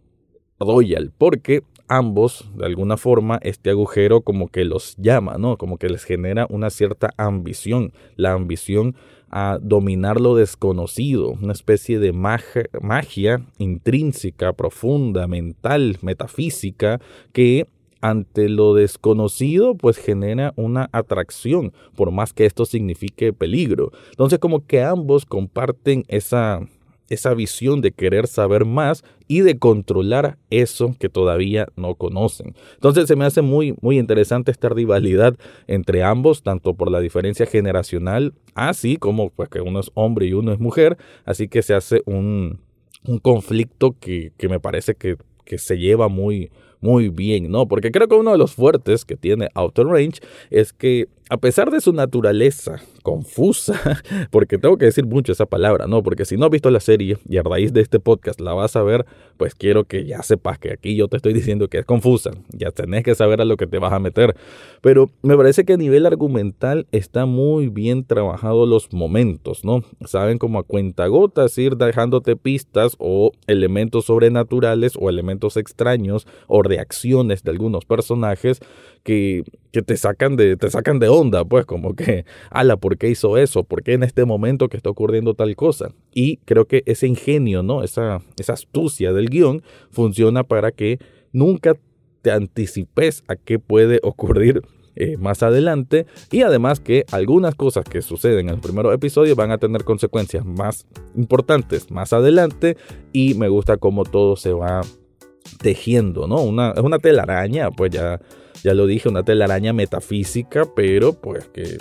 Royal, 0.60 1.12
porque 1.18 1.64
ambos, 1.88 2.50
de 2.56 2.66
alguna 2.66 2.98
forma, 2.98 3.40
este 3.42 3.70
agujero 3.70 4.22
como 4.22 4.48
que 4.48 4.66
los 4.66 4.96
llama, 4.98 5.38
¿no? 5.38 5.58
Como 5.58 5.78
que 5.78 5.90
les 5.90 6.04
genera 6.04 6.48
una 6.50 6.70
cierta 6.70 7.14
ambición, 7.18 7.94
la 8.16 8.34
ambición 8.34 8.96
a 9.36 9.58
dominar 9.60 10.22
lo 10.22 10.36
desconocido, 10.36 11.32
una 11.42 11.54
especie 11.54 11.98
de 11.98 12.14
magia, 12.14 13.42
intrínseca, 13.58 14.54
profunda, 14.54 15.26
mental, 15.28 15.98
metafísica, 16.04 17.02
que 17.32 17.68
ante 18.00 18.48
lo 18.48 18.76
desconocido, 18.76 19.74
pues 19.74 19.98
genera 19.98 20.54
una 20.56 20.88
atracción, 20.92 21.74
por 21.96 22.12
más 22.12 22.32
que 22.32 22.46
esto 22.46 22.66
signifique 22.66 23.34
peligro. 23.34 23.92
Entonces, 24.12 24.38
como 24.38 24.68
que 24.68 24.84
ambos 24.84 25.26
comparten 25.26 26.04
esa, 26.10 26.60
esa 27.14 27.34
visión 27.34 27.82
de 27.82 27.92
querer 27.92 28.28
saber 28.28 28.66
más 28.66 29.04
y 29.28 29.42
de 29.42 29.58
controlar 29.58 30.38
eso 30.50 30.96
que 31.00 31.10
todavía 31.10 31.68
no 31.76 31.96
conocen. 31.96 32.56
Entonces 32.76 33.08
se 33.08 33.16
me 33.16 33.26
hace 33.26 33.42
muy, 33.42 33.76
muy 33.82 33.98
interesante 33.98 34.52
esta 34.52 34.70
rivalidad 34.70 35.36
entre 35.68 36.04
ambos, 36.04 36.44
tanto 36.44 36.74
por 36.74 36.92
la 36.92 37.00
diferencia 37.00 37.46
generacional, 37.46 38.34
así 38.56 38.98
como 38.98 39.30
pues 39.30 39.50
que 39.50 39.62
uno 39.62 39.80
es 39.80 39.92
hombre 39.94 40.28
y 40.28 40.34
uno 40.34 40.52
es 40.52 40.60
mujer, 40.60 40.98
así 41.26 41.48
que 41.48 41.62
se 41.62 41.74
hace 41.74 42.02
un, 42.06 42.60
un 43.08 43.20
conflicto 43.20 43.96
que, 44.00 44.32
que 44.38 44.50
me 44.50 44.60
parece 44.60 44.96
que, 44.96 45.18
que 45.46 45.58
se 45.58 45.78
lleva 45.78 46.08
muy, 46.08 46.52
muy 46.84 47.10
bien, 47.10 47.50
¿no? 47.50 47.68
Porque 47.68 47.92
creo 47.92 48.08
que 48.08 48.16
uno 48.16 48.34
de 48.34 48.38
los 48.38 48.54
fuertes 48.54 49.06
que 49.06 49.16
tiene 49.16 49.50
Outer 49.56 49.86
Range 49.86 50.20
es 50.50 50.74
que 50.74 51.08
a 51.34 51.38
pesar 51.38 51.72
de 51.72 51.82
su 51.82 51.94
naturaleza 51.94 52.80
confusa, 53.02 53.74
porque 54.30 54.60
tengo 54.60 54.78
que 54.78 54.86
decir 54.86 55.08
mucho 55.08 55.32
esa 55.32 55.48
palabra, 55.48 55.88
¿no? 55.88 56.04
Porque 56.04 56.26
si 56.26 56.38
no 56.38 56.46
has 56.46 56.52
visto 56.52 56.70
la 56.70 56.80
serie 56.80 57.18
y 57.28 57.38
a 57.38 57.42
raíz 57.42 57.74
de 57.74 57.82
este 57.82 58.00
podcast 58.00 58.40
la 58.40 58.54
vas 58.54 58.76
a 58.76 58.84
ver, 58.84 59.08
pues 59.38 59.56
quiero 59.56 59.86
que 59.86 60.06
ya 60.06 60.22
sepas 60.22 60.60
que 60.60 60.72
aquí 60.72 60.96
yo 60.96 61.08
te 61.08 61.18
estoy 61.18 61.34
diciendo 61.34 61.70
que 61.70 61.80
es 61.80 61.86
confusa, 61.86 62.30
ya 62.50 62.70
tenés 62.70 63.04
que 63.04 63.16
saber 63.16 63.42
a 63.42 63.46
lo 63.46 63.58
que 63.58 63.66
te 63.66 63.80
vas 63.80 63.92
a 63.94 63.98
meter. 63.98 64.36
Pero 64.82 65.10
me 65.24 65.36
parece 65.36 65.66
que 65.66 65.74
a 65.74 65.78
nivel 65.78 66.06
argumental 66.06 66.86
está 66.92 67.26
muy 67.26 67.68
bien 67.68 68.06
trabajado 68.06 68.68
los 68.68 68.94
momentos, 68.94 69.66
¿no? 69.66 69.84
Saben 70.06 70.38
como 70.38 70.60
a 70.60 70.64
cuentagotas 70.64 71.58
ir 71.58 71.78
dejándote 71.78 72.36
pistas 72.36 72.96
o 73.00 73.32
elementos 73.48 74.06
sobrenaturales 74.06 74.94
o 75.00 75.10
elementos 75.10 75.58
extraños 75.58 76.28
o 76.46 76.62
reacciones 76.62 77.44
de 77.44 77.50
algunos 77.50 77.86
personajes 77.86 78.60
que, 79.04 79.44
te 79.72 79.98
sacan 79.98 80.36
de 80.36 80.56
te 80.56 80.70
sacan 80.70 81.00
de 81.00 81.10
onda, 81.10 81.44
pues 81.46 81.66
como 81.66 81.96
que, 81.96 82.26
ala, 82.50 82.78
¿por 82.78 82.98
qué 82.98 83.10
hizo 83.10 83.38
eso? 83.38 83.64
¿Por 83.64 83.84
qué 83.84 83.94
en 83.94 84.04
este 84.04 84.26
momento 84.26 84.70
que 84.70 84.78
está 84.78 84.90
ocurriendo 84.90 85.34
tal 85.34 85.56
cosa? 85.56 85.92
Y 86.14 86.38
creo 86.38 86.66
que 86.66 86.84
ese 86.86 87.08
ingenio, 87.08 87.64
¿no? 87.64 87.84
Esa, 87.84 88.22
esa 88.38 88.54
astucia 88.54 89.14
del 89.14 89.30
guion 89.30 89.64
funciona 89.92 90.44
para 90.44 90.72
que 90.72 91.00
nunca 91.32 91.76
te 92.22 92.32
anticipes 92.32 93.24
a 93.28 93.36
qué 93.36 93.60
puede 93.60 94.00
ocurrir 94.04 94.62
eh, 94.96 95.18
más 95.18 95.42
adelante 95.42 96.06
y 96.32 96.44
además 96.44 96.80
que 96.80 97.04
algunas 97.12 97.56
cosas 97.56 97.84
que 97.84 98.04
suceden 98.04 98.48
en 98.48 98.56
el 98.56 98.62
primer 98.62 98.86
episodio 98.86 99.36
van 99.36 99.50
a 99.50 99.58
tener 99.58 99.84
consecuencias 99.84 100.46
más 100.46 100.86
importantes 101.16 101.90
más 101.90 102.14
adelante 102.14 102.78
y 103.12 103.34
me 103.34 103.50
gusta 103.50 103.78
cómo 103.78 104.04
todo 104.04 104.36
se 104.36 104.54
va 104.54 104.82
tejiendo, 105.64 106.28
¿no? 106.28 106.44
Una, 106.44 106.72
es 106.72 106.82
una 106.82 107.00
telaraña, 107.00 107.72
pues 107.72 107.90
ya 107.90 108.22
ya 108.64 108.74
lo 108.74 108.86
dije, 108.86 109.10
una 109.10 109.24
telaraña 109.24 109.74
metafísica, 109.74 110.66
pero 110.76 111.14
pues 111.14 111.48
que, 111.48 111.78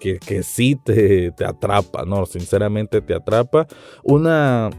que, 0.00 0.18
que 0.18 0.42
sí 0.42 0.76
te, 0.76 1.30
te, 1.32 1.44
atrapa, 1.44 2.04
¿no? 2.04 2.26
Sinceramente 2.26 3.00
te 3.00 3.14
atrapa. 3.14 3.66
Una, 4.02 4.70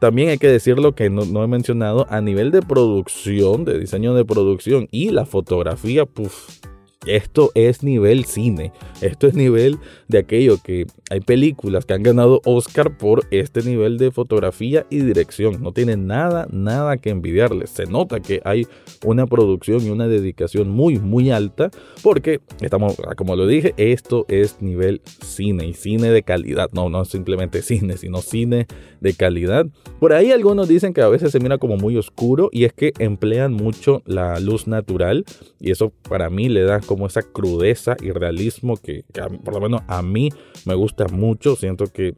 también 0.00 0.30
hay 0.30 0.38
que 0.38 0.48
decirlo 0.48 0.94
que 0.94 1.10
no, 1.10 1.24
no, 1.24 1.44
he 1.44 1.48
mencionado, 1.48 2.06
a 2.10 2.20
nivel 2.20 2.50
de 2.50 2.62
producción, 2.62 3.64
de 3.64 3.78
diseño 3.78 4.14
de 4.14 4.24
producción 4.24 4.88
y 4.90 5.10
la 5.10 5.26
fotografía, 5.26 6.06
pues 6.06 6.60
esto 7.06 7.52
es 7.54 7.82
nivel 7.82 8.24
cine, 8.24 8.72
esto 9.00 9.28
es 9.28 9.34
nivel 9.34 9.78
de 10.08 10.18
aquello 10.18 10.58
que 10.62 10.86
hay 11.10 11.20
películas 11.20 11.86
que 11.86 11.94
han 11.94 12.02
ganado 12.02 12.40
Oscar 12.44 12.98
por 12.98 13.24
este 13.30 13.62
nivel 13.62 13.98
de 13.98 14.10
fotografía 14.10 14.84
y 14.90 14.98
dirección. 14.98 15.62
No 15.62 15.72
tienen 15.72 16.06
nada, 16.06 16.48
nada 16.50 16.96
que 16.96 17.10
envidiarles. 17.10 17.70
Se 17.70 17.86
nota 17.86 18.20
que 18.20 18.42
hay 18.44 18.66
una 19.04 19.26
producción 19.26 19.86
y 19.86 19.90
una 19.90 20.08
dedicación 20.08 20.70
muy, 20.70 20.98
muy 20.98 21.30
alta 21.30 21.70
porque 22.02 22.40
estamos, 22.60 22.96
como 23.16 23.36
lo 23.36 23.46
dije, 23.46 23.74
esto 23.76 24.26
es 24.28 24.60
nivel 24.60 25.00
cine 25.22 25.66
y 25.66 25.74
cine 25.74 26.10
de 26.10 26.22
calidad. 26.22 26.70
No, 26.72 26.90
no 26.90 27.04
simplemente 27.04 27.62
cine, 27.62 27.96
sino 27.96 28.20
cine 28.20 28.66
de 29.00 29.14
calidad. 29.14 29.66
Por 30.00 30.12
ahí 30.12 30.32
algunos 30.32 30.68
dicen 30.68 30.92
que 30.92 31.02
a 31.02 31.08
veces 31.08 31.32
se 31.32 31.40
mira 31.40 31.58
como 31.58 31.76
muy 31.76 31.96
oscuro 31.96 32.50
y 32.52 32.64
es 32.64 32.72
que 32.72 32.92
emplean 32.98 33.52
mucho 33.52 34.02
la 34.04 34.40
luz 34.40 34.66
natural 34.66 35.24
y 35.60 35.70
eso 35.70 35.92
para 36.08 36.28
mí 36.28 36.48
le 36.48 36.62
da 36.62 36.80
como 36.88 37.06
esa 37.06 37.22
crudeza 37.22 37.96
y 38.00 38.10
realismo 38.10 38.78
que, 38.78 39.04
por 39.44 39.52
lo 39.52 39.60
menos 39.60 39.82
a 39.86 40.00
mí 40.02 40.30
me 40.64 40.74
gusta 40.74 41.06
mucho. 41.08 41.54
Siento 41.54 41.84
que 41.86 42.16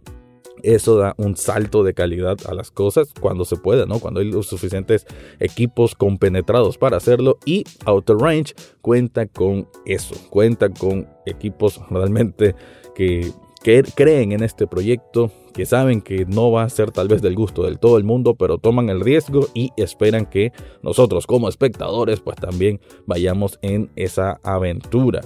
eso 0.63 0.97
da 0.97 1.15
un 1.19 1.37
salto 1.37 1.83
de 1.83 1.93
calidad 1.93 2.37
a 2.49 2.55
las 2.55 2.71
cosas 2.71 3.09
cuando 3.21 3.45
se 3.45 3.57
puede, 3.57 3.87
¿no? 3.87 3.99
Cuando 3.99 4.21
hay 4.21 4.31
los 4.31 4.47
suficientes 4.47 5.07
equipos 5.41 5.97
compenetrados 5.97 6.79
para 6.79 6.99
hacerlo 6.99 7.39
y 7.45 7.65
Outer 7.85 8.17
Range 8.17 8.55
cuenta 8.81 9.27
con 9.27 9.69
eso, 9.87 10.15
cuenta 10.31 10.69
con 10.69 11.09
equipos 11.27 11.81
realmente 11.91 12.55
que 12.95 13.33
que 13.63 13.83
creen 13.83 14.33
en 14.33 14.43
este 14.43 14.67
proyecto, 14.67 15.31
que 15.53 15.67
saben 15.67 16.01
que 16.01 16.25
no 16.25 16.51
va 16.51 16.63
a 16.63 16.71
ser 16.71 16.91
tal 16.91 17.09
vez 17.09 17.21
del 17.21 17.35
gusto 17.35 17.65
del 17.65 17.79
todo 17.79 17.99
el 17.99 18.05
mundo, 18.05 18.35
pero 18.35 18.59
toman 18.59 18.89
el 18.89 19.01
riesgo 19.01 19.49
y 19.55 19.71
esperan 19.77 20.27
que 20.27 20.53
nosotros 20.83 21.27
como 21.27 21.49
espectadores 21.49 22.21
pues 22.21 22.37
también 22.37 22.81
vayamos 23.07 23.59
en 23.63 23.91
esa 23.97 24.41
aventura. 24.43 25.21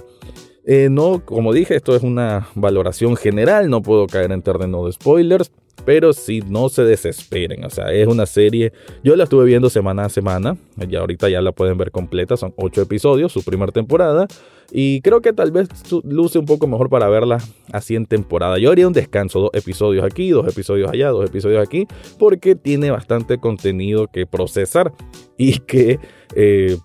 Eh, 0.65 0.89
no, 0.89 1.23
como 1.23 1.53
dije, 1.53 1.75
esto 1.75 1.95
es 1.95 2.01
una 2.01 2.47
valoración 2.55 3.15
general, 3.15 3.69
no 3.69 3.81
puedo 3.81 4.07
caer 4.07 4.31
en 4.31 4.41
terreno 4.41 4.85
de 4.85 4.93
spoilers, 4.93 5.51
pero 5.83 6.13
si 6.13 6.41
no 6.41 6.69
se 6.69 6.83
desesperen, 6.83 7.65
o 7.65 7.69
sea, 7.69 7.91
es 7.91 8.07
una 8.07 8.25
serie, 8.25 8.71
yo 9.03 9.15
la 9.15 9.25
estuve 9.25 9.45
viendo 9.45 9.69
semana 9.69 10.05
a 10.05 10.09
semana, 10.09 10.57
ya 10.87 10.99
ahorita 10.99 11.29
ya 11.29 11.41
la 11.41 11.51
pueden 11.51 11.77
ver 11.77 11.91
completa, 11.91 12.37
son 12.37 12.53
ocho 12.57 12.81
episodios, 12.81 13.31
su 13.31 13.43
primera 13.43 13.71
temporada, 13.71 14.27
y 14.71 15.01
creo 15.01 15.21
que 15.21 15.33
tal 15.33 15.51
vez 15.51 15.69
luce 16.03 16.39
un 16.39 16.45
poco 16.45 16.67
mejor 16.67 16.89
para 16.89 17.07
verla 17.07 17.37
así 17.71 17.95
en 17.95 18.05
temporada. 18.05 18.57
Yo 18.57 18.71
haría 18.71 18.87
un 18.87 18.93
descanso, 18.93 19.39
dos 19.39 19.51
episodios 19.53 20.03
aquí, 20.03 20.29
dos 20.31 20.47
episodios 20.47 20.89
allá, 20.89 21.09
dos 21.09 21.25
episodios 21.25 21.61
aquí, 21.61 21.87
porque 22.17 22.55
tiene 22.55 22.89
bastante 22.89 23.37
contenido 23.37 24.07
que 24.07 24.25
procesar 24.25 24.93
y 25.37 25.59
que... 25.59 25.99
Eh, 26.35 26.77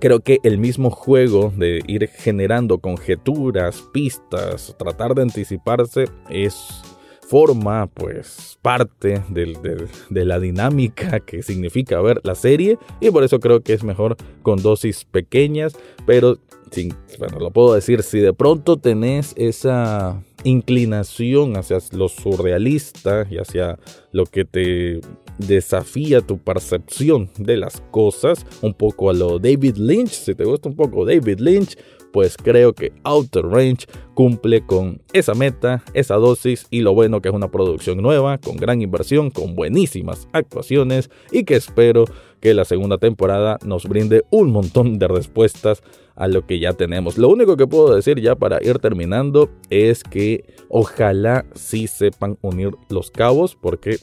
creo 0.00 0.20
que 0.20 0.40
el 0.42 0.58
mismo 0.58 0.90
juego 0.90 1.52
de 1.56 1.80
ir 1.86 2.08
generando 2.08 2.78
conjeturas, 2.78 3.82
pistas, 3.92 4.74
tratar 4.78 5.14
de 5.14 5.22
anticiparse 5.22 6.06
es 6.28 6.82
forma 7.28 7.88
pues 7.88 8.58
parte 8.62 9.22
de 9.30 10.24
la 10.24 10.38
dinámica 10.38 11.20
que 11.20 11.42
significa 11.42 12.00
ver 12.00 12.20
la 12.24 12.34
serie 12.34 12.78
y 13.00 13.10
por 13.10 13.24
eso 13.24 13.40
creo 13.40 13.62
que 13.62 13.72
es 13.72 13.82
mejor 13.82 14.16
con 14.42 14.62
dosis 14.62 15.04
pequeñas 15.04 15.76
pero 16.06 16.38
bueno 17.18 17.38
lo 17.38 17.50
puedo 17.50 17.74
decir 17.74 18.02
si 18.02 18.18
de 18.18 18.32
pronto 18.32 18.76
tenés 18.76 19.32
esa 19.36 20.22
inclinación 20.44 21.56
hacia 21.56 21.78
lo 21.92 22.08
surrealista 22.08 23.26
y 23.30 23.38
hacia 23.38 23.78
lo 24.12 24.26
que 24.26 24.44
te 24.44 25.00
desafía 25.38 26.20
tu 26.20 26.38
percepción 26.38 27.30
de 27.38 27.56
las 27.56 27.82
cosas, 27.90 28.46
un 28.62 28.74
poco 28.74 29.10
a 29.10 29.12
lo 29.12 29.38
David 29.38 29.76
Lynch, 29.76 30.10
si 30.10 30.34
te 30.34 30.44
gusta 30.44 30.68
un 30.68 30.76
poco 30.76 31.04
David 31.04 31.40
Lynch, 31.40 31.76
pues 32.12 32.36
creo 32.36 32.72
que 32.72 32.92
Outer 33.02 33.44
Range 33.44 33.86
cumple 34.14 34.64
con 34.64 35.02
esa 35.12 35.34
meta, 35.34 35.84
esa 35.92 36.14
dosis 36.14 36.66
y 36.70 36.80
lo 36.80 36.94
bueno 36.94 37.20
que 37.20 37.28
es 37.28 37.34
una 37.34 37.50
producción 37.50 38.00
nueva, 38.00 38.38
con 38.38 38.56
gran 38.56 38.80
inversión, 38.80 39.30
con 39.30 39.54
buenísimas 39.54 40.26
actuaciones 40.32 41.10
y 41.30 41.44
que 41.44 41.56
espero 41.56 42.06
que 42.40 42.54
la 42.54 42.64
segunda 42.64 42.98
temporada 42.98 43.58
nos 43.64 43.86
brinde 43.86 44.24
un 44.30 44.50
montón 44.50 44.98
de 44.98 45.08
respuestas 45.08 45.82
a 46.14 46.28
lo 46.28 46.46
que 46.46 46.58
ya 46.58 46.72
tenemos. 46.72 47.18
Lo 47.18 47.28
único 47.28 47.56
que 47.56 47.66
puedo 47.66 47.94
decir 47.94 48.20
ya 48.20 48.34
para 48.34 48.62
ir 48.62 48.78
terminando 48.78 49.50
es 49.70 50.02
que 50.02 50.44
ojalá 50.68 51.44
sí 51.54 51.86
sepan 51.86 52.38
unir 52.42 52.72
los 52.88 53.10
cabos 53.10 53.56
porque 53.60 53.98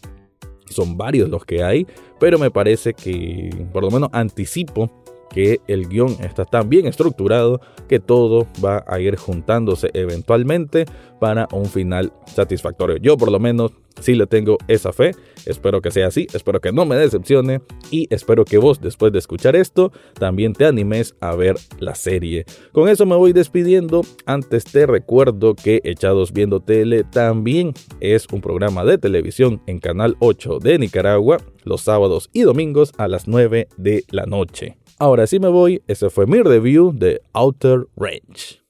son 0.70 0.98
varios 0.98 1.30
los 1.30 1.46
que 1.46 1.63
hay, 1.63 1.88
pero 2.20 2.40
me 2.40 2.52
parece 2.52 2.94
que 2.94 3.68
por 3.72 3.84
lo 3.84 3.92
menos 3.92 4.10
anticipo 4.12 4.90
que 5.34 5.60
el 5.68 5.90
guion 5.90 6.16
está 6.22 6.46
tan 6.46 6.70
bien 6.70 6.86
estructurado 6.86 7.60
que 7.90 8.00
todo 8.00 8.48
va 8.63 8.86
a 8.88 9.00
ir 9.00 9.18
juntándose 9.18 9.90
eventualmente 9.94 10.86
para 11.20 11.48
un 11.52 11.66
final 11.66 12.13
satisfactorio. 12.28 12.98
Yo 12.98 13.18
por 13.18 13.32
lo 13.32 13.40
menos 13.40 13.72
sí 14.00 14.13
le 14.16 14.28
tengo 14.28 14.58
esa 14.68 14.92
fe, 14.92 15.12
espero 15.46 15.82
que 15.82 15.92
sea 15.92 16.08
así, 16.08 16.28
espero 16.34 16.60
que 16.60 16.72
no 16.72 16.86
me 16.86 16.96
decepcione 16.96 17.62
y 17.92 18.08
espero 18.13 18.46
que 18.46 18.58
vos 18.58 18.82
después 18.82 19.12
de 19.12 19.20
escuchar 19.20 19.56
esto 19.56 19.92
también 20.13 20.54
te 20.54 20.66
animes 20.66 21.16
a 21.20 21.36
ver 21.36 21.56
la 21.80 21.96
serie. 21.96 22.46
Con 22.72 22.90
eso 22.90 23.06
me 23.06 23.16
voy 23.16 23.34
despidiendo, 23.34 24.02
antes 24.25 24.66
te 24.66 24.86
recuerdo 24.86 25.56
que 25.56 25.82
Echados 25.84 26.34
Viendo 26.34 26.60
Tele 26.60 27.04
también 27.04 27.74
es 28.00 28.28
un 28.32 28.42
programa 28.42 28.84
de 28.84 28.98
televisión 28.98 29.62
en 29.66 29.80
Canal 29.80 30.16
8 30.20 30.60
de 30.60 30.80
Nicaragua 30.80 31.38
los 31.63 31.82
sábados 31.82 32.30
y 32.34 32.42
domingos 32.42 32.92
a 32.98 33.08
las 33.08 33.28
9 33.28 33.68
de 33.78 34.04
la 34.10 34.25
noche. 34.25 34.78
Ahora 35.03 35.27
sí 35.27 35.38
me 35.38 35.50
voy, 35.50 35.83
ese 35.86 36.10
fue 36.10 36.27
mi 36.27 36.41
review 36.41 36.93
de 36.93 37.22
Outer 37.33 37.88
Range. 37.98 38.63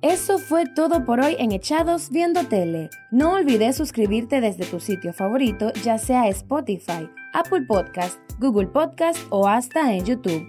Eso 0.00 0.38
fue 0.38 0.64
todo 0.74 1.04
por 1.04 1.20
hoy 1.20 1.36
en 1.38 1.52
Echados 1.52 2.08
Viendo 2.08 2.44
Tele. 2.44 2.88
No 3.10 3.34
olvides 3.34 3.76
suscribirte 3.76 4.40
desde 4.40 4.64
tu 4.64 4.80
sitio 4.80 5.12
favorito, 5.12 5.70
ya 5.82 5.98
sea 5.98 6.28
Spotify, 6.28 7.10
Apple 7.34 7.66
Podcast, 7.68 8.18
Google 8.40 8.68
Podcast 8.68 9.18
o 9.28 9.46
hasta 9.46 9.94
en 9.94 10.06
YouTube. 10.06 10.42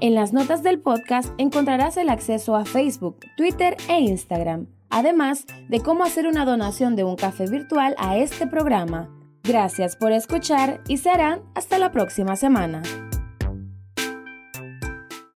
En 0.00 0.16
las 0.16 0.32
notas 0.32 0.64
del 0.64 0.80
podcast 0.80 1.32
encontrarás 1.38 1.96
el 1.98 2.08
acceso 2.08 2.56
a 2.56 2.64
Facebook, 2.64 3.20
Twitter 3.36 3.76
e 3.88 4.00
Instagram, 4.00 4.66
además 4.90 5.46
de 5.68 5.78
cómo 5.78 6.02
hacer 6.02 6.26
una 6.26 6.44
donación 6.44 6.96
de 6.96 7.04
un 7.04 7.14
café 7.14 7.48
virtual 7.48 7.94
a 7.96 8.18
este 8.18 8.48
programa. 8.48 9.08
Gracias 9.44 9.94
por 9.94 10.10
escuchar 10.10 10.80
y 10.88 10.96
serán 10.96 11.42
hasta 11.54 11.78
la 11.78 11.92
próxima 11.92 12.34
semana. 12.34 12.82